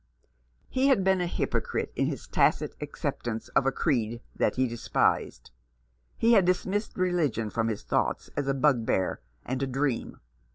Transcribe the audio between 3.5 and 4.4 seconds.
a creed